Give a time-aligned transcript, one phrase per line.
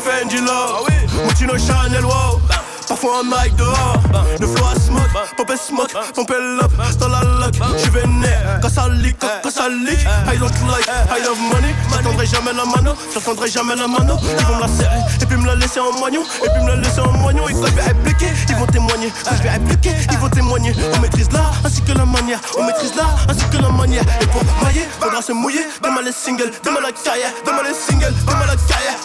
[0.00, 0.90] Gucci, Fendi, Love.
[1.12, 2.39] Moutino, Chanel, wow.
[2.90, 4.02] Parfois un mic dehors,
[4.40, 7.54] le flow à smoke, pop smoke, pompe up dans la lock.
[7.78, 10.00] J'suis vénère quand ça leak, quand ça leak.
[10.26, 11.72] I don't like, I love money.
[11.92, 14.16] J'attendrai jamais la mano, j'attendrai jamais la mano.
[14.36, 16.68] Ils vont me la serrer et puis me la laisser en moignon, et puis me
[16.68, 17.48] la laisser en moignon.
[17.48, 19.12] Et quand je vais répliquer, ils vont témoigner.
[19.24, 20.74] Quand je vais répliquer, ils vont témoigner.
[20.96, 24.02] On maîtrise là ainsi que la manière, on maîtrise là ainsi que la manière.
[24.20, 25.64] Et pour mailler, faudra se mouiller.
[25.80, 28.98] Demain les singles, demain la carrière, demain les singles, demain la carrière.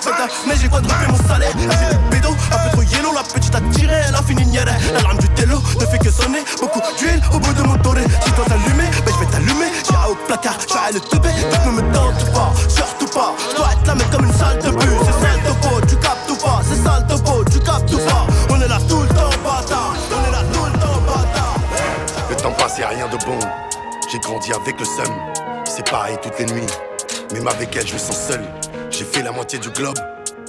[0.47, 3.61] Mais j'ai quadruplé mon salaire, j'ai des pédos, un peu trop yellow, la petite a
[3.75, 4.65] tiré, elle a fini nière.
[4.93, 6.43] La larme du télo ne fait que sonner.
[6.59, 8.03] Beaucoup d'huile au bout de mon toré.
[8.23, 9.72] Si toi t'allumer, ben je vais t'allumer.
[9.88, 11.30] J'ai haut placard, j'ai le teubé.
[11.52, 13.33] Donc ne me tente pas, surtout pas.
[13.52, 15.00] Je dois être là, mais comme une salle de bus.
[15.05, 16.61] C'est sale topo, tu captes ou pas?
[16.67, 18.27] C'est sale topo, tu captes ou pas?
[18.50, 19.94] On est là tout le temps, bâtard.
[20.11, 21.55] On est là tout le temps, bâtard.
[22.30, 23.39] Le temps passe, y'a rien de bon.
[24.11, 25.13] J'ai grandi avec le seum.
[25.66, 26.67] C'est pareil toutes les nuits.
[27.33, 28.44] Même avec elle, je me sens seul.
[28.91, 29.97] J'ai fait la moitié du globe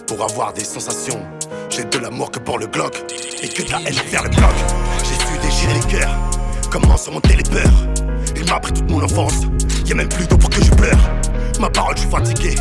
[0.07, 1.21] pour avoir des sensations.
[1.69, 3.05] J'ai de l'amour que pour le Glock
[3.43, 4.55] et que de la haine vers le bloc.
[4.99, 6.17] J'ai su déchirer les cœurs,
[6.71, 7.89] comment surmonter les peurs.
[8.37, 9.43] Il m'a pris toute mon enfance,
[9.85, 10.99] y a même plus d'eau pour que je pleure.
[11.61, 12.55] Ma parole, je suis fatigué,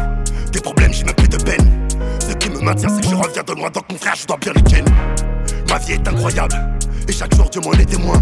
[0.51, 1.87] des problèmes, j'ai même plus de peine.
[2.19, 4.37] Ce qui me maintient, c'est que je reviens de loin, donc mon frère, je dois
[4.37, 4.85] bien le ken.
[5.69, 6.55] Ma vie est incroyable,
[7.07, 8.21] et chaque jour, Dieu m'en est témoin.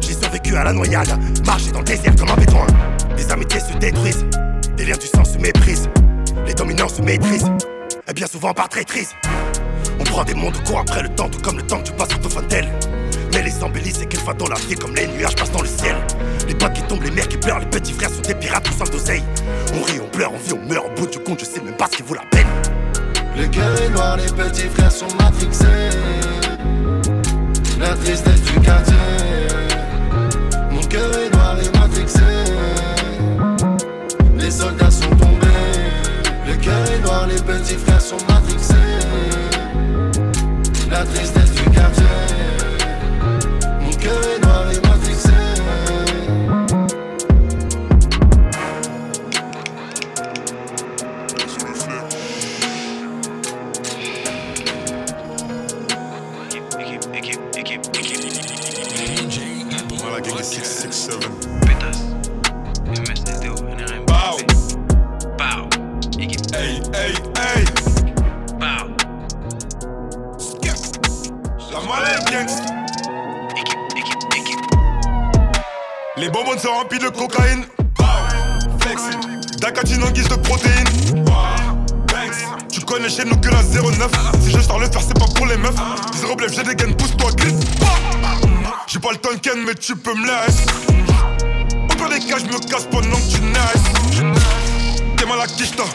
[0.00, 1.08] J'ai survécu à la noyade,
[1.46, 2.66] marché dans le désert comme un bédouin.
[3.16, 4.24] Les amitiés se détruisent,
[4.76, 5.88] des liens du sang se méprisent,
[6.46, 7.50] les dominants se maîtrisent,
[8.12, 9.14] et bien souvent par traîtrise.
[9.98, 12.10] On prend des mondes court après le temps, tout comme le temps que tu passes
[12.10, 12.68] sur ton fontaine.
[13.32, 15.68] Mais les embellis, c'est qu'une fois dans la vie, comme les nuages passent dans le
[15.68, 15.96] ciel.
[16.46, 18.72] Les potes qui tombent, les mères qui pleurent, les petits frères sont des pirates tout
[18.72, 19.22] sans d'oseille.
[19.74, 20.86] On rit, on pleure, on vit, on meurt.
[20.86, 22.46] Au bout du compte, je sais même pas ce qui vaut la peine.
[23.34, 25.64] Le cœur est noir, les petits frères sont matrixés.
[27.80, 28.94] La tristesse du quartier.
[30.70, 32.20] Mon cœur est noir et matrixé.
[34.36, 35.41] Les soldats sont tombés.
[36.46, 38.74] Le cœur est noir, les petits frères sont matrixés.
[40.90, 42.04] La tristesse du quartier.
[43.80, 44.81] Mon cœur est noir et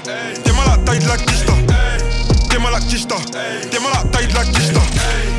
[0.07, 1.53] T'es mal à la taille de la quicheta.
[2.49, 3.15] T'es mal à quicheta.
[3.69, 4.79] T'es mal à la taille de la quicheta.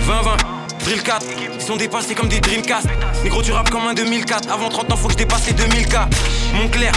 [0.07, 1.27] 20-20, drill 4,
[1.59, 2.87] ils sont dépassés comme des Dreamcast.
[3.25, 4.53] Négro, tu rappes comme un 2004.
[4.53, 6.07] Avant 30 ans, faut que je dépasse les 2000K.
[6.55, 6.93] Montclair,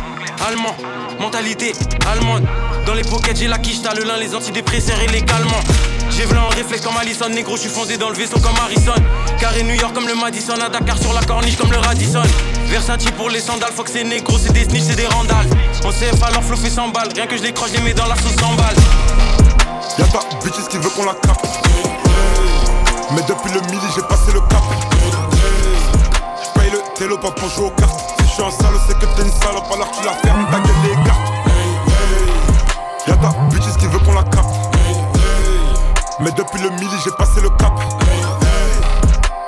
[0.45, 0.75] allemand,
[1.21, 1.71] mentalité
[2.11, 2.45] allemande.
[2.85, 5.63] Dans les pockets, j'ai la quiche, t'as le lin, les antidépresseurs et les calmants.
[6.09, 8.95] J'ai v'là en réflexe comme Allison, négro, je suis foncé dans le vaisseau comme Harrison.
[9.39, 12.23] Carré New York comme le Madison, à Dakar sur la corniche comme le Radisson.
[12.71, 15.45] Versace pour les sandales, faut que c'est négro, c'est des snitch, c'est des randales.
[15.83, 17.93] On pas leur flow fait 100 balles, rien que je les croche, je les mets
[17.93, 18.77] dans la sauce 100 balles.
[19.99, 21.45] Y'a ta bitches qui veut qu'on la capte.
[23.13, 24.63] Mais depuis le midi, j'ai passé le cap.
[26.45, 27.99] J'paye le télo pas pour jouer aux cartes.
[28.19, 30.59] Si je suis un sale, c'est que t'es une salope, alors tu la fermes, ta
[30.61, 30.95] gueule les.
[33.11, 34.55] Y'a ta bitches qui veut qu'on la capte.
[36.21, 37.73] Mais depuis le midi, j'ai passé le cap.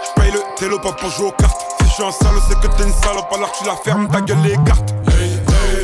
[0.09, 1.62] J'paye le télo pas pour jouer aux cartes.
[1.93, 4.41] Je suis un sale, c'est que t'es une salope, alors tu la fermes, ta gueule
[4.41, 4.95] les cartes.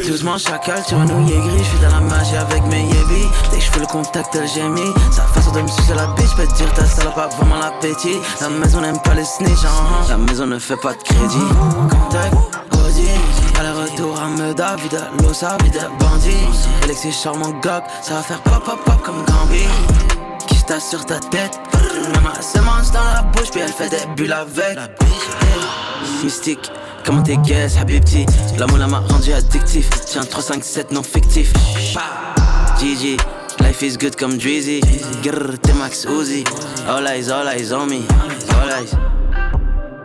[0.07, 3.79] Doucement chacal, tu renouilles gris, j'suis dans la magie avec mes yébis Dès que j'fais
[3.79, 6.83] le contact, elle gémit Sa façon de me sucer la bitch, j'peux te dire ta
[6.83, 8.17] salope a vraiment l'appétit.
[8.41, 10.07] La maison n'aime pas les snitch, hein.
[10.09, 11.47] la maison ne fait pas de crédit.
[11.91, 12.33] Contact,
[12.73, 13.07] Audi,
[13.59, 16.47] aller-retour à Meda, vide l'osa, vide bandit
[16.85, 19.62] Alexis charmant gog, ça va faire pop pop pop comme Gambi
[20.47, 21.59] Qui sur ta tête?
[22.15, 24.79] Maman se mange dans la bouche, puis elle fait des bulles avec
[26.24, 26.71] Mystique,
[27.06, 28.25] comment t'es guess, Habibti
[28.57, 29.89] L'amour m'a rendu addictif.
[30.06, 31.54] Tiens 3, 5, 7 non fictif.
[32.80, 33.18] GG,
[33.62, 34.81] life is good comme Drizzy.
[35.24, 36.44] Grrr, t'es Max Uzi.
[36.88, 38.01] All eyes, all eyes on me.
[38.62, 38.92] All eyes.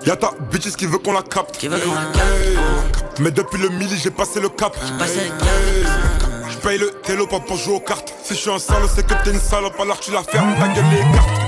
[0.06, 1.58] Y'a ta bitches qui veut qu'on la capte.
[1.58, 3.20] Qui veut qu'on la capte.
[3.20, 4.76] Mais depuis le midi, j'ai passé le cap.
[4.98, 6.30] Passé le cap.
[6.50, 8.14] J'paye le télo pas pour jouer aux cartes.
[8.22, 10.68] Si je suis un sale, c'est que t'es une salope, alors tu la fermes, ta
[10.68, 11.43] gueule les cartes.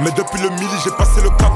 [0.00, 1.52] Mais depuis le midi, j'ai passé le cap.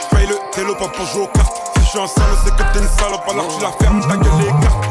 [0.00, 1.52] J'paye le télo pas pour jouer aux cartes.
[1.76, 4.16] Si je suis un salaud, c'est que t'es une salope, alors tu la fermes, ta
[4.16, 4.86] gueule les cartes.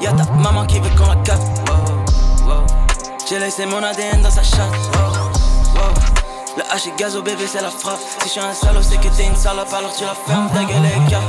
[0.00, 1.42] Y'a ta maman qui veut qu'on la capte.
[3.28, 4.72] J'ai laissé mon ADN dans sa chatte.
[6.56, 8.00] Le H et gaz au bébé, c'est la frappe.
[8.20, 10.64] Si je suis un salaud, c'est que t'es une salope, alors tu la fermes, ta
[10.64, 11.24] gueule les cartes.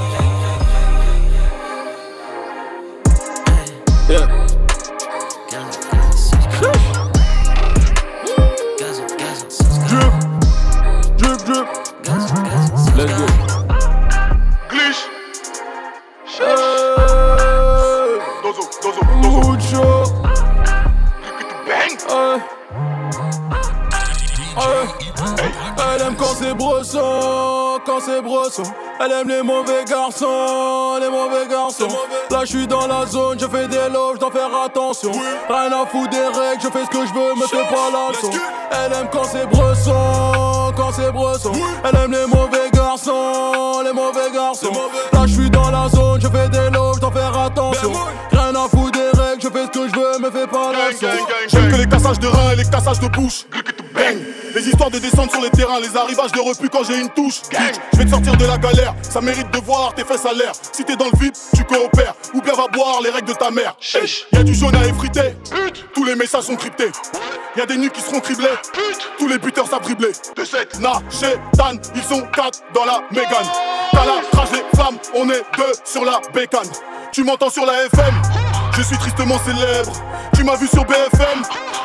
[19.22, 20.04] Mucho.
[25.94, 28.64] Elle aime quand c'est brosson, quand c'est brosson.
[29.04, 31.88] Elle aime les mauvais garçons, les mauvais garçons.
[32.30, 35.12] Là, je suis dans la zone, je fais des loges, dois faire attention.
[35.50, 38.86] Rien à foutre des règles, je fais ce que je veux, me fais pas la.
[38.86, 41.52] Elle aime quand c'est brosson, quand c'est brosson.
[41.84, 44.74] Elle aime les mauvais garçons, les mauvais garçons.
[45.14, 47.92] Là, je suis dans la zone, je fais des loges, dois faire attention.
[49.42, 50.92] Je fais ce que je veux, me fais pas la.
[51.48, 53.46] J'aime que les cassages de reins et les cassages de bouche.
[53.94, 54.18] Bang.
[54.56, 57.42] Les histoires de descente sur les terrains, les arrivages de repu quand j'ai une touche.
[57.94, 60.52] Je vais te sortir de la galère, ça mérite de voir tes fesses à l'air.
[60.72, 62.14] Si t'es dans le vide, tu coopères.
[62.34, 63.76] Ou bien va boire les règles de ta mère.
[64.34, 65.36] Y a du jaune à effriter,
[65.94, 66.92] tous les messages sont cryptés.
[67.58, 68.48] Y a des nuits qui seront criblés,
[69.18, 70.12] tous les buteurs savent dribbler.
[70.36, 73.48] De cette na, chez Dan, ils sont quatre dans la Mégane.
[73.92, 76.70] T'as la crache des flammes, on est deux sur la bécane.
[77.12, 78.22] Tu m'entends sur la FM,
[78.78, 79.92] je suis tristement célèbre.
[80.36, 81.42] Tu m'as vu sur BFM,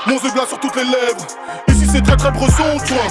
[0.06, 1.26] mon glace sur toutes les lèvres.
[1.68, 3.02] Ici c'est très très bresson, toi.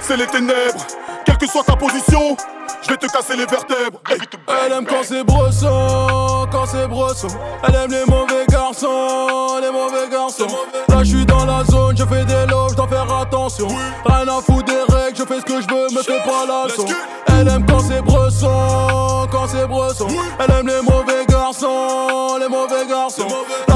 [0.00, 0.86] C'est les ténèbres.
[1.24, 2.36] Quelle que soit ta position,
[2.82, 3.98] je vais te casser les vertèbres.
[4.08, 4.18] Hey.
[4.64, 7.28] Elle aime quand c'est brosson, quand c'est brosson.
[7.66, 10.46] Elle aime les mauvais garçons, les mauvais garçons.
[10.88, 13.66] Là, je suis dans la zone, je fais des loges, je dois faire attention.
[14.04, 16.64] Rien à foutre des règles, je fais ce que je veux, me fais pas la
[16.66, 16.86] leçon.
[17.26, 20.06] Elle aime quand c'est brosson, quand c'est brosson.
[20.38, 22.05] Elle aime les mauvais garçons.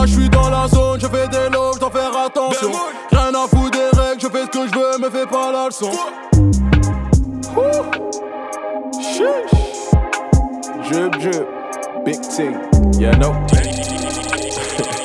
[0.01, 2.71] Là, je suis dans la zone, je fais des loges, je dois faire attention.
[3.13, 5.67] Rien à foutre des règles, je fais ce que je veux, me fais pas la
[5.67, 5.91] leçon.
[10.89, 11.47] Drip, drip,
[12.07, 12.57] big thing,
[12.99, 13.35] yeah, no.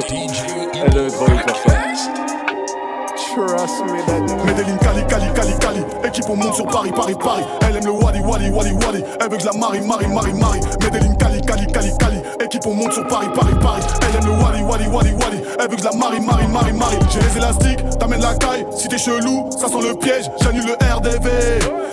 [3.36, 5.84] Trust me, that Medellin, Cali, Cali, Cali, Cali.
[6.08, 7.44] Équipe, on monte sur Paris, Paris, Paris.
[7.68, 9.04] Elle aime le Wally, Wally, Wally, Wally.
[9.20, 10.62] Elle veut que la marie, marie, marie, marie.
[10.82, 12.22] Medellin, Cali, Cali, Cali, Cali.
[12.40, 13.82] Équipe, on monte sur Paris, Paris, Paris.
[14.08, 15.42] Elle aime le Wally, Wally, Wally, Wally.
[15.60, 16.98] Elle veut que la marie, marie, marie, marie.
[17.12, 18.66] J'ai les élastiques, t'amènes la caille.
[18.72, 20.32] Si t'es chelou, ça sent le piège.
[20.42, 21.30] J'annule le RDV,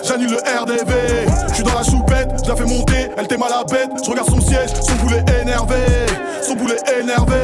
[0.04, 0.94] j'annule le RDV.
[1.48, 3.08] Je suis dans la choupette, je la fais monter.
[3.16, 6.06] Elle t'aime à la bête, je regarde son siège, son boulet énervé.
[6.40, 7.34] Son boulet énervé.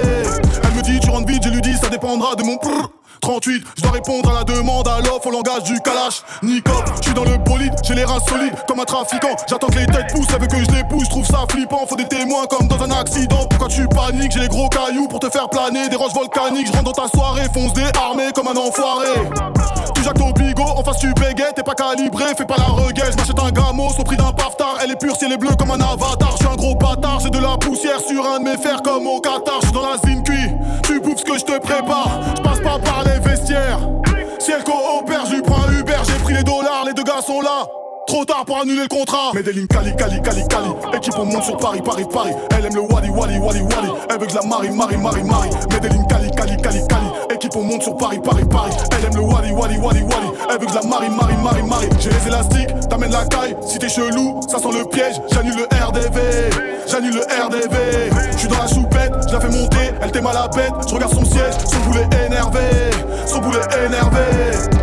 [0.63, 2.93] Elle me dit, tu rentres vite, je lui dis, ça dépendra de mon prrr.
[3.21, 6.23] 38, je dois répondre à la demande à l'offre au langage du kalash.
[6.43, 9.35] Nico, je suis dans le bolide, j'ai les reins solides comme un trafiquant.
[9.49, 11.87] J'attends que les têtes poussent, veut que je les pousse, trouve ça flippant.
[11.87, 13.47] Faut des témoins comme dans un accident.
[13.51, 14.33] Pourquoi tu paniques?
[14.33, 16.67] J'ai les gros cailloux pour te faire planer, des roches volcaniques.
[16.69, 19.09] Je rentre dans ta soirée, fonce des armées comme un enfoiré.
[19.95, 23.13] Tu jacques ton bigot, en face tu bégayes, t'es pas calibré, fais pas la reguette.
[23.13, 25.71] J'm'achète un gamos au prix d'un paftard, elle est pure, si elle est bleue comme
[25.71, 26.37] un avatar.
[26.37, 29.21] J'suis un gros bâtard, j'ai de la poussière sur un de mes fers comme au
[29.21, 29.61] Qatar.
[29.63, 30.23] J'suis dans la zine
[31.39, 32.21] je te prépare.
[32.37, 33.81] J'passe pas par les vestiaires.
[34.39, 37.67] Si elle coopère, j'lui prends Uber, j'ai pris les dollars, les deux gars sont là.
[38.07, 39.33] Trop tard pour annuler le contrat.
[39.35, 40.71] Medellin, Cali, Cali, Cali, Cali.
[40.95, 42.33] Équipe, on monte sur Paris, Paris, Paris.
[42.57, 43.91] Elle aime le Wally, Wally, Wally, Wally.
[44.09, 45.51] Elle veut que je la marie, marie, marie, marie.
[45.51, 46.08] Cali, Cali, Cali,
[47.55, 48.73] On monte sur Paris, Paris, Paris.
[48.91, 50.29] Elle aime le Wally, Wally, Wally, Wally.
[50.51, 51.89] Elle veut que la marie, marie, marie, marie.
[52.01, 53.57] J'ai les élastiques, t'amènes la caille.
[53.65, 55.21] Si t'es chelou, ça sent le piège.
[55.33, 56.21] J'annule le RDV,
[56.87, 58.11] j'annule le RDV.
[58.33, 59.93] Je suis dans la choupette, je la fais monter.
[60.03, 62.61] Elle t'aime à la bête, je regarde son siège, son boulet énervé.
[63.27, 64.78] Son boulet énervé.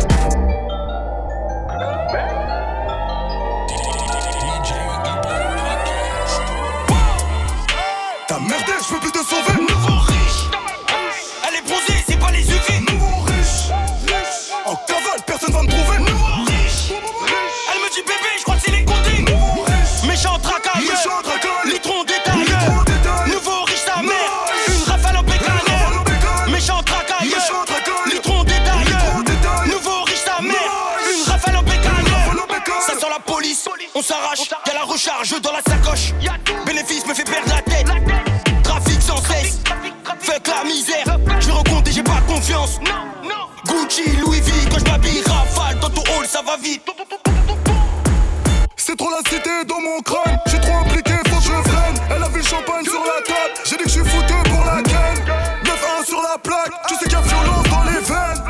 [56.88, 58.44] tu sais qu'il y a violence dans les veines.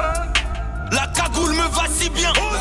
[0.92, 2.32] La cagoule me va si bien.
[2.38, 2.54] Oh,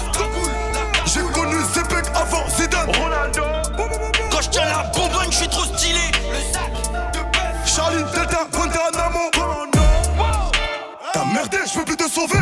[1.06, 2.92] J'ai connu Zepek avant Zidane.
[4.32, 6.12] Quand je tiens la bonbonne, je suis trop stylé.
[7.66, 9.20] Charlie, Delta, Ponte, Namo.
[9.38, 9.66] Oh,
[11.14, 12.40] T'as merdé, je veux plus te sauver.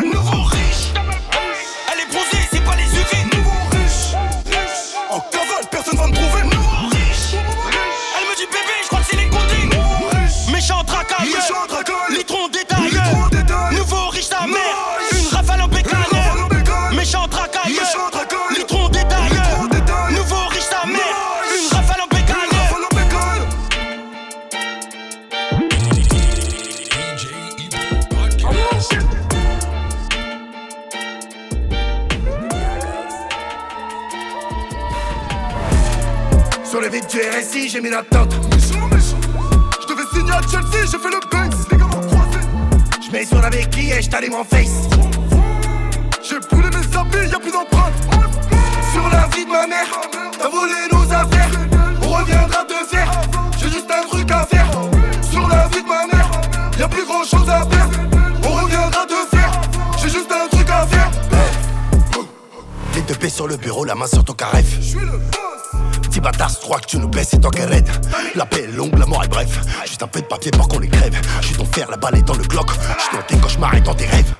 [36.74, 38.34] Sur les vides du RSI, j'ai mis la tente.
[38.52, 39.16] Méchant, méchant.
[39.80, 41.70] Je devais signer à Chelsea, j'ai fait le Banks.
[41.70, 42.40] Les gars m'ont croisé.
[43.00, 44.88] Je mets sur la béquille et je t'allume en face.
[46.20, 47.94] J'ai brûlé mes habits, y'a plus d'empreintes.
[48.92, 49.86] Sur la vie de ma mère,
[50.36, 51.50] t'as volé nos affaires.
[52.02, 53.12] On reviendra te faire.
[53.56, 54.66] J'ai juste un truc à faire.
[55.30, 56.28] Sur la vie de ma mère,
[56.76, 57.88] y'a plus grand chose à faire.
[58.42, 59.52] On reviendra te faire.
[60.02, 61.10] J'ai juste un truc à faire.
[62.96, 64.74] Les deux pieds sur le bureau, la main sur ton carref.
[64.80, 65.20] Je suis le.
[66.14, 67.88] Petit bâtard, je crois que tu nous baisses tant qu'elle raide.
[68.36, 69.58] La paix est longue, la mort est bref.
[69.84, 71.20] Juste un peu de papier pour qu'on les crève.
[71.40, 72.70] Je ton fer, la balle est dans le Glock.
[72.70, 74.32] Je suis dans tes cauchemars et dans tes rêves.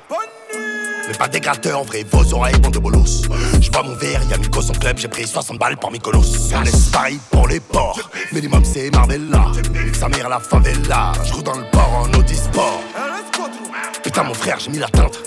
[1.08, 3.22] Mais pas des gratteurs, en vrai, vos oreilles, bande de bolos.
[3.60, 6.52] Je mon verre, y'a Nico son club, j'ai pris 60 balles par Mykonos.
[6.54, 9.46] On laisse Paris pour les ports, minimum c'est Marvella.
[9.98, 12.82] Sa mère la favela, je dans le port en Audi Sport.
[14.00, 15.18] Putain, mon frère, j'ai mis la teinte.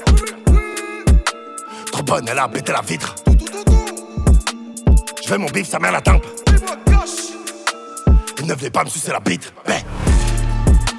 [1.91, 3.15] Trop bonne, elle a pété la vitre.
[5.27, 6.25] Je veux mon bif, sa mère la tempe.
[8.47, 9.51] Ne venait pas me sucer la bite.
[9.67, 9.83] Ouais.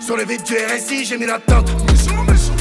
[0.04, 1.70] Sur les vides du RSI, j'ai mis la tente.
[1.90, 2.52] Méchant, méchant.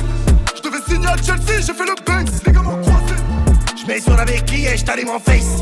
[0.56, 2.30] Je devais signer à Chelsea, j'ai fait le Banks.
[2.46, 3.16] Les gars m'ont croisé.
[3.76, 5.62] Je mets sur la béquille et je t'allume en face.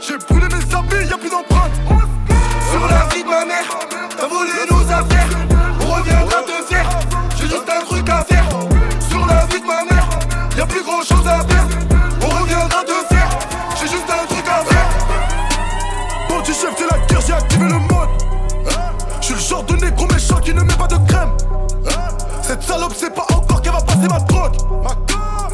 [0.00, 1.80] J'ai brûlé mes habits, y'a plus d'empreintes.
[2.70, 3.78] Sur la vie de ma mère,
[4.16, 5.28] t'as volé nos affaires.
[5.80, 6.88] On reviendra te faire.
[7.40, 8.48] J'ai juste un truc à faire.
[9.10, 10.08] Sur la vie de ma mère,
[10.56, 11.59] y'a plus grand chose à faire.
[19.20, 21.30] Je suis le genre de négro méchant qui ne met pas de crème.
[22.42, 24.54] Cette salope, c'est pas encore qu'elle va passer ma drogue.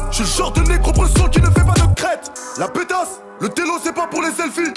[0.09, 2.31] Je suis le genre de négro bresson qui ne fait pas de crête.
[2.57, 4.73] La pétasse, le télo, c'est pas pour les selfies.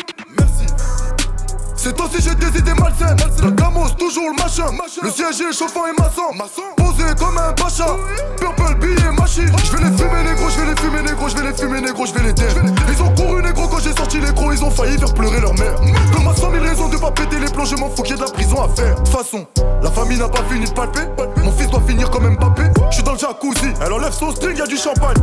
[1.90, 3.16] C'est aussi j'ai des idées malsaines.
[3.42, 4.66] La gamos, toujours le machin.
[5.02, 6.22] Le siège est chauffant et maçon.
[6.76, 7.96] Posé comme un pacha.
[8.36, 9.50] Purple billet machine.
[9.64, 12.06] Je vais les fumer, négro, je vais les fumer, négro, je vais les fumer, négro,
[12.06, 12.54] je vais les taire.
[12.88, 15.54] Ils ont couru, négro, quand j'ai sorti les gros, ils ont failli faire pleurer leur
[15.54, 15.74] mère.
[16.14, 18.14] Comme à 100 000 raisons de pas péter les plombs, je m'en fous qu'il y
[18.14, 18.94] ait de la prison à faire.
[18.94, 19.46] De toute façon,
[19.82, 21.08] la famille n'a pas fini de palper.
[21.42, 22.70] Mon fils doit finir comme Mbappé.
[22.90, 25.16] Je suis dans le jacuzzi, elle enlève son string, y a du champagne.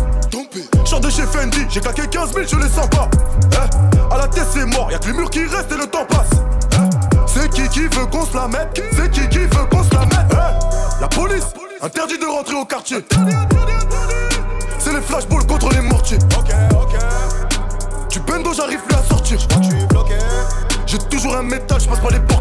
[0.85, 3.09] Chant de chez Fendi, j'ai claqué 15 000, je les sens pas.
[3.57, 6.05] Hein à la tête, c'est mort, y'a que les murs qui restent et le temps
[6.05, 6.56] passe.
[7.27, 8.81] C'est qui qui veut qu'on se la mette?
[8.93, 10.35] C'est qui qui veut qu'on se la mette?
[10.99, 11.45] La police
[11.81, 13.05] interdit de rentrer au quartier.
[14.79, 16.17] C'est les flashballs contre les mortiers.
[16.37, 16.95] Ok, ok.
[18.09, 19.37] Du bendo j'arrive plus à sortir.
[20.85, 22.36] J'ai toujours un métal, je passe par les portiques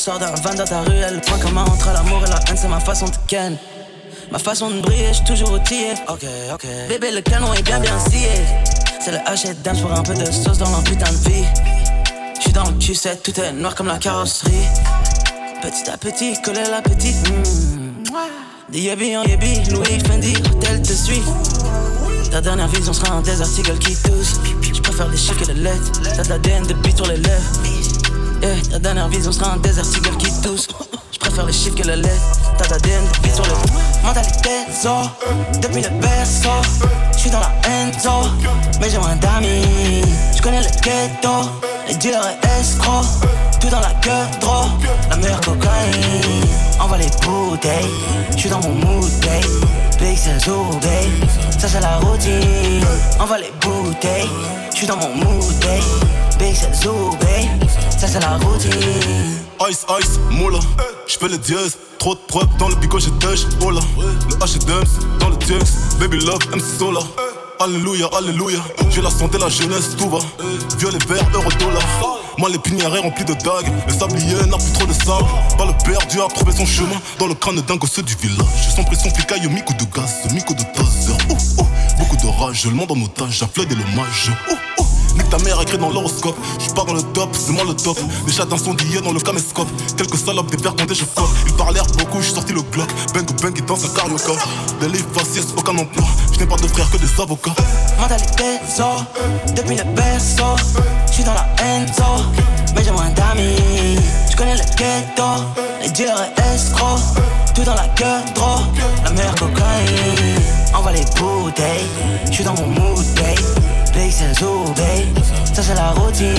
[0.00, 1.16] La sort d'un van dans ta ruelle.
[1.16, 3.58] Le point commun entre l'amour et la haine, c'est ma façon de ken.
[4.30, 5.92] Ma façon de briller, j'suis toujours outillé.
[6.08, 6.66] Ok, ok.
[6.88, 8.30] Bébé, le canon est bien bien scié.
[8.98, 11.44] C'est le H dance pour un peu de sauce dans leur putain de vie.
[12.38, 14.68] J'suis dans le Q7, tout est noir comme la carrosserie.
[15.60, 17.12] Petit à petit, coller l'appétit.
[17.12, 18.72] Mm.
[18.72, 21.22] Des yébis en yébi, Louis Fendi, hôtel te suit.
[22.30, 24.40] Ta dernière vision sera un articles qui toussent.
[24.62, 26.00] Je préfère les chics et les lettres.
[26.16, 27.79] T'as de l'ADN de bite sur les lèvres.
[28.42, 30.68] Yeah, ta dernière vision sera un des articles qui toussent.
[31.12, 32.40] Je préfère les chiffres que les lettres.
[32.56, 32.82] T'as de
[33.22, 33.62] bite sur lèvres.
[34.02, 34.90] Mentalité zo,
[35.60, 36.48] depuis le berceau.
[37.16, 38.30] J'suis dans la enzo,
[38.80, 40.02] mais j'ai moins d'amis.
[40.34, 41.50] J'connais le ghetto,
[41.86, 43.04] les dealers et escrocs.
[43.60, 44.68] Tout dans la gueule, trop.
[45.10, 46.46] La meilleure cocaïne.
[46.80, 47.90] Envoie les bouteilles,
[48.36, 49.68] j'suis dans mon mood, babe.
[50.00, 51.28] Zoo, babe.
[51.58, 52.84] Ça c'est la routine.
[53.18, 54.28] Envoie les bouteilles,
[54.74, 55.42] j'suis dans mon mood,
[56.72, 57.68] zoo, babe.
[57.98, 58.70] Ça c'est la routine.
[59.68, 60.58] Ice, ice, moula.
[61.06, 63.40] J'fais les dièses, trop de preuves dans le bigot, j'ai touch.
[63.62, 65.98] Oh là, le H et dans le TX.
[66.00, 67.00] Baby love, MC Sola.
[67.62, 68.58] Alléluia, alléluia.
[68.88, 70.18] J'ai la santé, la jeunesse, tout va.
[70.78, 71.82] Violet, vert, euro, dollar.
[72.38, 73.70] Moi, les pinières remplis de dagues.
[73.86, 75.28] Le sablier n'a plus trop de sable.
[75.58, 78.74] Pas le perdu a trouvé son chemin dans le crâne d'un gosse du village.
[78.74, 81.12] Sans pression, flicaille, micro de gaz, micro de taser.
[81.98, 84.30] Beaucoup de rage, le monde en otage, j'afflède l'hommage.
[85.14, 86.36] Nique ta mère écrit dans l'horoscope.
[86.58, 87.98] Je pars dans le top, c'est moi le top.
[88.26, 89.68] Les chats sont d'hier dans le caméscope.
[89.96, 91.28] Quelques salopes, des verres condés, je fuck.
[91.46, 92.88] Ils parlèrent beaucoup, j'suis sorti le glock.
[93.14, 94.32] Bang bang, ils dansent un carioca.
[94.80, 96.04] Des livres faciès, aucun emploi.
[96.32, 97.54] Je n'ai pas de frères que des avocats.
[97.98, 98.84] Mentalité, so,
[99.54, 100.56] depuis le berceau.
[101.10, 102.24] J'suis dans la enzo,
[102.74, 103.98] mais j'ai moins d'amis.
[104.30, 105.24] J'connais le ghetto,
[105.82, 107.00] les dealers et escrocs.
[107.54, 108.60] Tout dans la queue, trop,
[109.04, 110.40] la meilleure cocaïne.
[110.72, 111.88] Envoie les bouteilles,
[112.30, 113.04] j'suis dans mon mood,
[114.76, 116.34] babe, ça c'est la routine.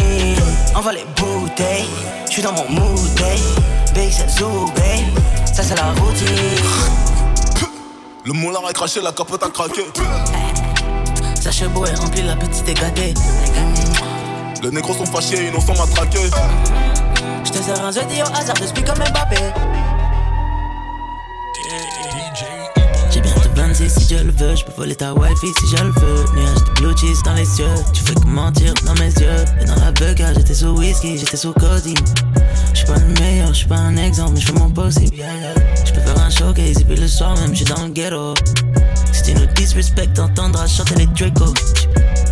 [0.75, 1.87] Envoie les bouteilles,
[2.29, 2.99] j'suis dans mon mood.
[3.93, 4.27] Pixels
[4.75, 6.27] babe, ça c'est la routine.
[8.23, 9.85] Le moulin a craché, la capote a craqué.
[11.39, 13.13] Sache beau est rempli, la petite est gâtée.
[14.61, 16.29] Les négros sont fâchés, ils nous sont matraqués.
[17.43, 19.37] J'te sers un jeudi au hasard, je suis comme Mbappé.
[23.89, 26.25] Si je le veux, je peux voler ta wifi si je le veux.
[26.35, 29.45] Nuage de blue cheese dans les yeux, tu fais que mentir dans mes yeux.
[29.61, 31.93] Et dans la car j'étais sous whisky, j'étais sous codeine.
[32.73, 35.15] J'suis pas le meilleur, j'suis pas un exemple, mais j'fais mon possible.
[35.15, 38.33] Je J'peux faire un showcase et puis le soir même j'suis dans le ghetto.
[39.11, 41.53] Si tu nous disrespect, t'entendras chanter les Draco.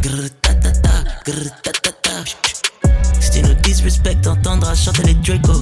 [0.01, 0.89] Grrr ta ta ta,
[1.25, 2.48] grrr ta ta ta.
[3.69, 5.61] Disrespect, t'entendras chanter les Draco.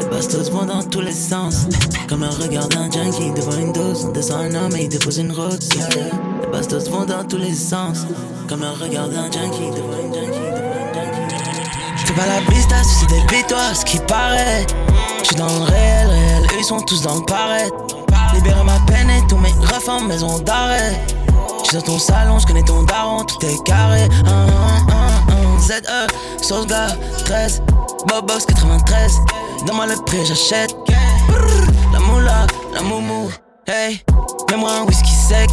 [0.00, 1.66] Les bastos vont dans tous les sens.
[2.08, 4.06] Comme le regard d'un junkie devant une dose.
[4.06, 5.68] On descend un homme et il dépose une rose.
[5.74, 8.06] Les bastos vont dans tous les sens.
[8.48, 10.38] Comme le regard d'un junkie devant une junkie.
[12.06, 14.66] T'es pas la pista, si c'est des victoires, ce qui paraît.
[15.22, 17.70] J'suis dans le réel, réel, eux ils sont tous dans le pareil.
[18.32, 20.98] Libérer ma peine et tous mes refs en maison d'arrêt.
[21.64, 24.08] J'suis dans ton salon, j'connais ton daron, tout est carré.
[25.60, 27.62] ZE, gars, 13,
[28.06, 29.12] Bobox 93.
[29.66, 30.74] Donne-moi le prix, j'achète.
[31.92, 33.30] La moula, la moumou,
[33.66, 34.00] hey.
[34.50, 35.50] Mets-moi un whisky sec,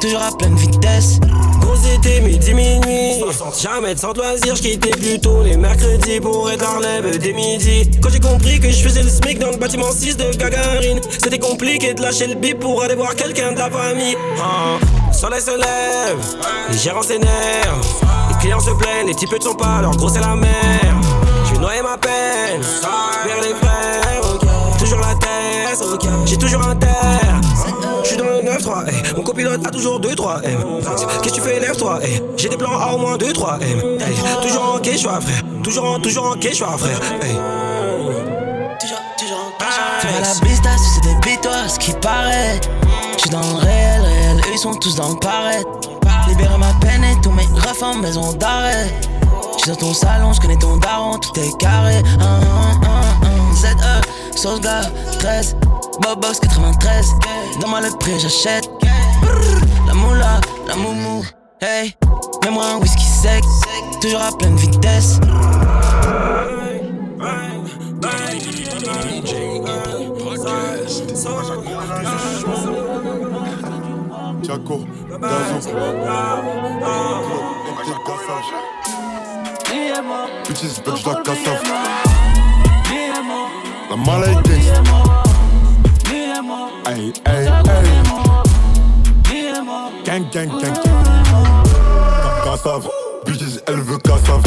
[0.00, 1.20] toujours à pleine vitesse.
[1.60, 3.22] Gros été midi minuit,
[3.60, 7.90] jamais sans loisir, j'quittais plutôt les mercredis pour être Harlem dès midi.
[8.02, 11.38] Quand j'ai compris que je faisais le SMIC dans le bâtiment 6 de Gagarine, c'était
[11.38, 14.16] compliqué de lâcher le bip pour aller voir quelqu'un de la famille.
[14.42, 14.78] Ah,
[15.12, 16.18] soleil se lève,
[16.70, 20.20] les gérants s'énervent, les clients se plaignent, les types ne sont pas, leur gros c'est
[20.20, 20.50] la mer.
[21.44, 22.62] J'ai noyé ma peine,
[23.24, 24.38] vers les frères,
[24.78, 25.82] toujours la tête,
[26.26, 27.40] j'ai toujours un terre.
[28.02, 29.16] J'suis dans le 9-3, eh.
[29.16, 32.22] mon copilote a toujours 2-3 Qu'est-ce que tu fais, lève-toi eh.
[32.36, 34.42] J'ai des plans à au moins 2-3 eh.
[34.42, 35.42] Toujours en quechua, frère.
[35.62, 36.98] Toujours en, toujours en quechua, frère.
[38.80, 42.60] Toujours, toujours en Tu vois la bista, c'est des bitoires, ce qui paraît.
[43.18, 44.02] J'suis dans le réel,
[44.52, 45.62] ils sont tous dans le pareil.
[46.28, 48.88] Libérer ma peine et tous mes refs en maison d'arrêt.
[49.58, 52.02] J'suis dans ton salon, j'connais ton daron, tout est carré.
[53.54, 54.82] ZE, sauce gars,
[55.18, 55.56] 13,
[56.00, 57.14] Bobox 93.
[57.60, 58.68] Donne-moi le prix, j'achète.
[59.86, 61.24] La moula, la moumou,
[61.60, 61.94] hey.
[62.44, 63.44] Mets-moi un whisky sec,
[64.00, 65.20] toujours à pleine vitesse.
[74.50, 75.60] Dazo,
[80.48, 81.12] Bitches, bitch, la.
[83.88, 84.02] La.
[86.86, 87.86] Hey, hey, hey.
[90.04, 90.98] Gang, gang, gang, gang.
[92.42, 92.88] Cassave.
[93.24, 94.42] Bitches, elle veut cassave.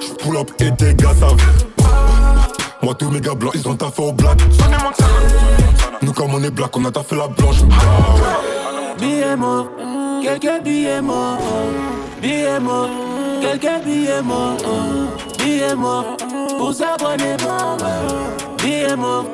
[0.00, 1.36] J'pull up et des savent.
[2.82, 4.38] Moi, tous mes gars blancs, ils ont taffé au black.
[6.04, 7.62] Nous, comme on est black, on a taffé la blanche.
[8.98, 9.68] Billets morts,
[10.22, 11.38] quelques billets morts.
[12.20, 12.90] Billets morts,
[13.40, 14.58] quelques billets morts.
[15.38, 16.16] Billets morts,
[16.58, 17.36] pour s'abonner,
[18.62, 19.24] Billets morts,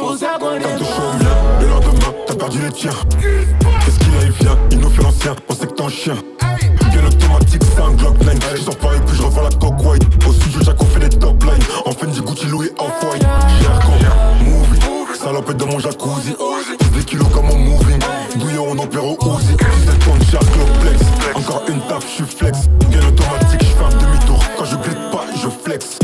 [0.00, 0.64] pour s'abonner.
[0.64, 1.12] T'as chaud,
[1.60, 2.90] le lendemain, t'as perdu les tiens.
[3.20, 6.14] Qu'est-ce qu'il a, il vient, il nous fait l'ancien, pensait que t'es un chien.
[6.90, 8.34] Bien automatique, c'est un Glock 9.
[8.56, 10.02] Je sors et puis je revois la coque white.
[10.26, 11.62] Au studio, Jack, on fait des top lines.
[11.84, 13.22] En Fendi, Gucci, Louis, Off-White.
[13.62, 13.80] Cher
[14.44, 14.65] movie.
[15.26, 16.36] Salopé dans mon jacuzzi.
[16.94, 17.98] Des kilos comme en moving.
[18.36, 19.56] Bouillon, on opère au Uzi.
[19.56, 20.44] 17 tonnes, Jack,
[20.80, 21.02] Flex.
[21.34, 22.58] Encore une taf, je suis flex.
[22.88, 24.38] Bien automatique, je fais un demi-tour.
[24.56, 25.98] Quand je glisse pas, je flex.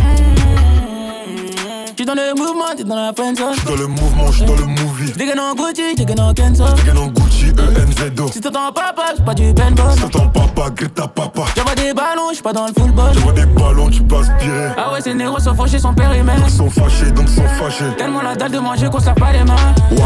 [1.95, 3.55] J'suis dans le mouvement, t'es dans la friendzone.
[3.55, 5.13] J'suis dans le mouvement, j'suis dans le movie.
[5.15, 6.65] J'dégaine en Gucci, j'dégaine en Kenzo.
[6.79, 8.33] J'dégaine en Gucci, ENZO.
[8.33, 9.93] Si t'entends papa, c'est pas du paintball.
[9.95, 11.43] Si t'entends papa, Greta papa.
[11.57, 13.11] J'envoie des ballons, j'suis pas dans le football.
[13.15, 14.71] J'envoie des ballons, tu peux aspirer.
[14.77, 16.43] Ah ouais, ces négros sont fauchés, sont périmètres.
[16.47, 17.85] Ils sont fâchés, donc sont fâchés.
[17.99, 19.57] Tellement la dalle de manger qu'on sert pas les mains.
[19.91, 20.03] Waouh,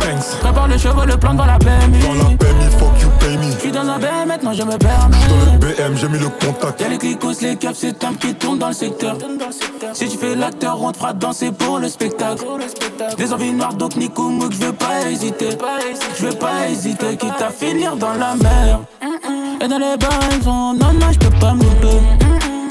[0.00, 0.40] thanks.
[0.40, 1.98] Prépare le cheveu, le plan dans la PMI.
[2.00, 3.50] Dans la PMI, fuck you, pay me.
[3.52, 5.16] J'suis dans un BM, maintenant je me permets.
[5.28, 6.80] Dans le BM, j'ai mis le contact.
[6.80, 9.16] Y'a les clicos, les caps, c'est un qui tourne dans le secteur.
[9.96, 12.44] Si tu fais l'acteur, on te fera danser pour le spectacle.
[13.16, 15.48] Des envies noires, donc Nico Mouk, je veux pas hésiter.
[16.18, 18.80] Je veux pas hésiter, quitte à finir dans la mer.
[19.58, 21.96] Et dans les sont non, non, je peux pas me louper.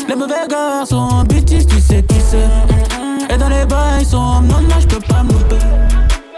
[0.08, 3.34] Les mauvais gars sont bêtises, tu sais qui c'est.
[3.34, 5.66] Et dans les sont non, non, je peux pas me louper.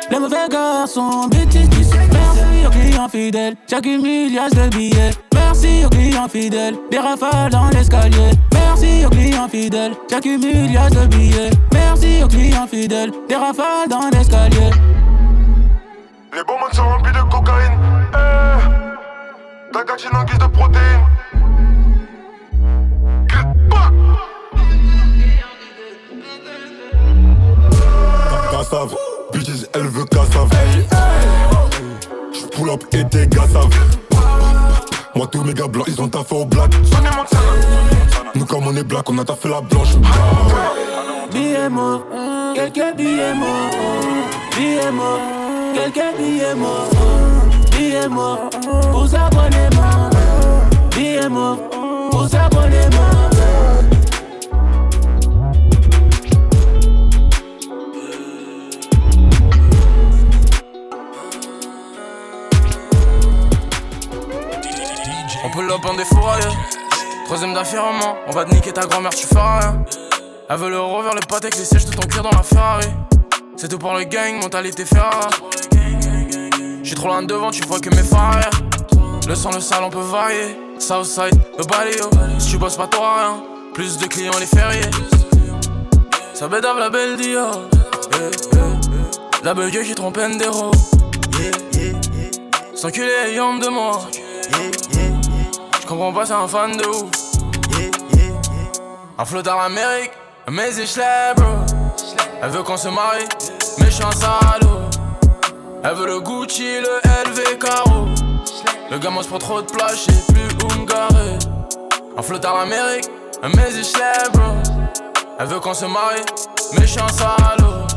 [0.10, 1.98] Les mauvais gars sont bêtises, tu sais.
[2.14, 5.12] Merci aux clients fidèles, j'accumule liasse de billets.
[5.34, 8.32] Merci aux clients fidèles, des rafales dans l'escalier.
[8.80, 11.50] Merci aux clients fidèles, j'accumule liasse de billets.
[11.74, 14.70] Merci aux clients fidèles, des rafales dans l'escalier.
[16.32, 17.74] Les bonbons sont remplis de cocaïne.
[18.14, 21.08] Eh, ta gatine en guise de protéines.
[28.52, 28.96] Cassave,
[29.34, 30.50] bitches, elle veut cassave.
[32.32, 33.74] J'pull up et tes gars savent.
[35.16, 36.70] Moi, tous mes gars blancs, ils ont taffé au black.
[38.38, 39.96] Nous, comme on est black, on a taffé la blanche.
[41.32, 42.06] Billets morts.
[44.56, 45.32] Billets morts,
[45.74, 46.90] quelques billets morts.
[47.72, 48.50] Billets morts,
[48.92, 50.10] pour s'abonner morts.
[50.96, 51.58] Billets morts,
[52.12, 53.30] pour s'abonner morts.
[65.44, 66.46] On peut l'op en défouraillé.
[67.28, 69.84] Troisième d'affirmement, on va te niquer ta grand-mère, tu feras rien.
[70.50, 72.88] Elle veut le rover, le pâté avec les sièges de ton cuir dans la Ferrari.
[73.58, 75.28] C'est tout pour le gang, mentalité Ferrari.
[76.84, 78.50] J'suis trop loin devant, tu vois que mes phares.
[79.28, 80.58] Le sang, le sale, on peut varier.
[80.80, 82.10] Southside, le baléo.
[82.40, 83.44] Si tu bosses pas, t'auras rien.
[83.74, 84.90] Plus de clients, les fériés.
[86.34, 87.64] Ça bédave la belle Dior.
[89.44, 90.18] La belle qui trompe.
[92.74, 94.00] Sans culé, ayant de moi.
[95.88, 97.10] J'comprends pas, c'est un fan de ouf.
[99.18, 100.12] Un flot l'Amérique,
[100.52, 101.02] mais c'est.
[102.42, 103.24] Elle veut qu'on se marie,
[103.78, 104.82] mais j'suis un salaud.
[105.86, 108.06] Elle veut le Gucci, le LV Caro.
[108.92, 111.40] Le gamin se prend trop de place, j'sais plus où me garer.
[112.18, 113.10] Un flot à l'Amérique,
[113.56, 114.56] mais c'est bro.
[115.40, 116.26] Elle veut qu'on se marie,
[116.74, 117.88] mais j'suis un salaud.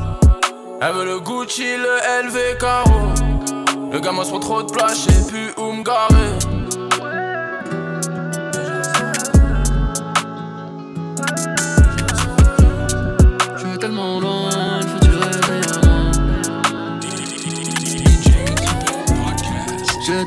[0.80, 3.00] Elle veut le Gucci, le LV Caro.
[3.90, 5.82] Le gamin se prend trop de place, j'sais plus où me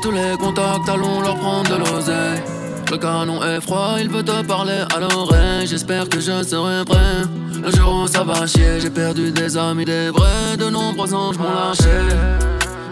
[0.04, 2.42] tous les contacts, allons leur prendre de l'oseille.
[2.90, 5.66] Le canon est froid, il veut te parler à l'oreille.
[5.66, 7.22] J'espère que je serai prêt.
[7.62, 10.58] Le jour où ça va chier, j'ai perdu des amis, des vrais.
[10.58, 12.53] De nombreux anges m'ont lâché.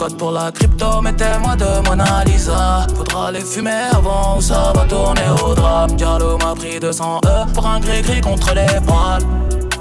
[0.00, 4.84] code pour la crypto, mettez-moi de Mona Lisa Faudra les fumer avant ou ça va
[4.86, 5.94] tourner au drame.
[5.94, 9.22] Diallo m'a pris 200 E pour un gris-gris contre les poils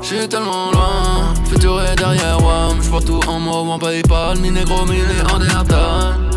[0.02, 4.86] J'suis tellement loin, futur est derrière moi J'vois tout en mauve, en Paypal, mi négro,
[4.86, 6.29] mi néandertal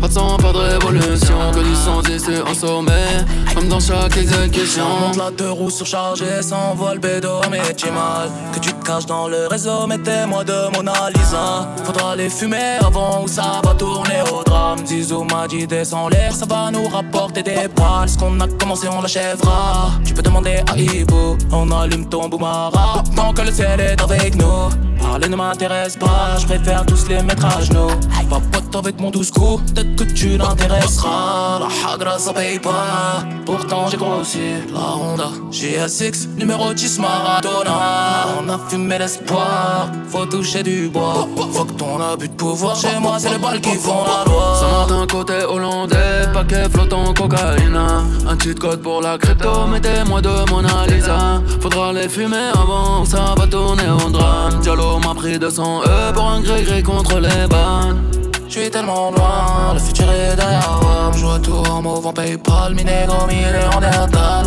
[0.00, 3.26] Pas de sang, pas de révolution, que du sang ici en sommet.
[3.54, 4.84] Comme dans chaque exécution.
[4.98, 8.30] Monte la deux roues surchargées, s'envole bédo, mais tu mal.
[8.54, 11.68] Que tu te caches dans le réseau, mettez-moi de Mona Lisa.
[11.84, 14.86] Faudra les fumer avant ou ça va tourner au drame.
[14.86, 18.08] Zizou m'a dit descends l'air, ça va nous rapporter des poils.
[18.08, 19.90] Ce qu'on a commencé on l'achèvera.
[20.02, 23.02] Tu peux demander à Ibo, on allume ton boumara.
[23.14, 27.22] Tant que le ciel est avec nous Parler ne m'intéresse pas, je préfère tous les
[27.22, 27.90] mettre à genoux.
[28.28, 29.60] Pas pote avec mon douce coup,
[29.96, 34.38] que tu l'intéresseras La hagra ça paye pas, pourtant j'ai grossi
[34.72, 41.64] La Honda GS6, numéro 10 Maradona On a fumé l'espoir, faut toucher du bois Faut
[41.64, 44.40] que ton abus de pouvoir chez moi c'est les balles qui font la loi
[44.88, 47.76] d'un côté hollandais, paquet flottant cocaïne.
[47.76, 51.40] Un cheat code pour la crypto, mettez-moi de Mona Lisa.
[51.60, 54.60] Faudra les fumer avant, ça va tourner au drame.
[54.60, 58.19] Diallo m'a pris 200 E pour un gré-gré contre les bannes.
[58.50, 61.12] J'suis tellement loin, le futur est derrière moi.
[61.36, 64.44] À tout en mouvant PayPal, minégo, mille en détal.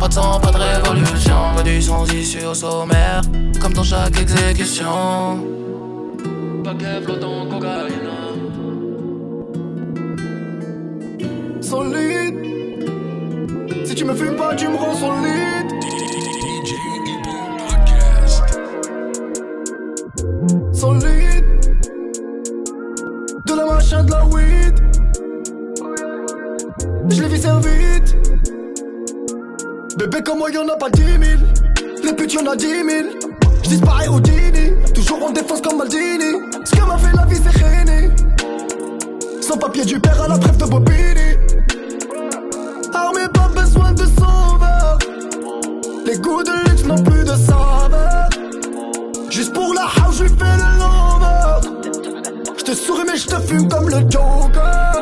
[0.00, 3.20] Pas de sang, pas de révolution, pas du sans issue au sommaire,
[3.60, 5.44] comme dans chaque exécution.
[6.64, 8.08] Paquet flottant cocaïne.
[11.60, 12.38] Solide.
[13.84, 14.94] Si tu me fumes pas, tu me rends.
[14.94, 15.61] Solide.
[30.12, 31.40] Bébé, comme moi, y'en a pas dix mille.
[32.04, 33.08] Les putes, y'en a dix mille.
[33.62, 34.74] Je disparais au dîner.
[34.94, 36.36] Toujours en défense comme Maldini.
[36.64, 38.10] Ce que m'a fait la vie, c'est René.
[39.40, 41.36] Sans papier du père à la trêve de Bobini.
[42.92, 44.98] Armé, pas besoin de sauveur.
[46.04, 48.28] Les goûts de luxe n'ont plus de saveur.
[49.30, 52.52] Juste pour la house, je lui fais le lover.
[52.58, 54.92] Je te souris, mais je te fume comme le Joker.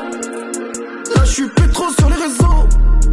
[1.17, 2.60] Là, je suis plus trop sur les réseaux.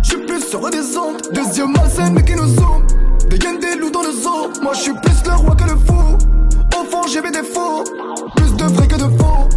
[0.07, 1.21] Je suis plus sur des ondes.
[1.33, 2.87] Des yeux malsains, mais qui nous zooment.
[3.29, 4.49] Des hyènes, des loups dans le zoo.
[4.63, 6.79] Moi, je suis plus le roi que le fou.
[6.79, 7.83] Au fond, j'ai mes défauts.
[8.37, 9.49] Plus de vrai que de faux.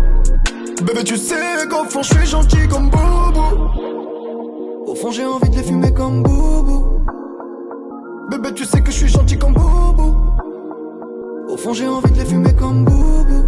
[0.84, 3.68] Bébé, tu sais qu'au fond, je suis gentil comme Boubou.
[4.88, 7.04] Au fond, j'ai envie de les fumer comme Boubou.
[8.28, 10.16] Bébé, tu sais que je suis gentil comme Boubou.
[11.48, 13.44] Au fond, j'ai envie de les fumer comme Boubou.